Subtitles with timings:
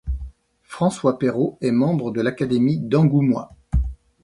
[0.63, 3.51] François Pairault est membre de l'Académie d'Angoumois.